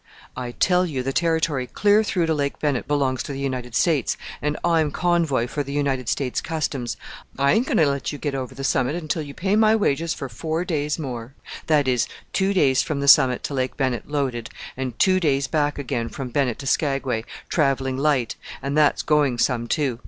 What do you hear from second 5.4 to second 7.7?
for the United States Customs. I ain't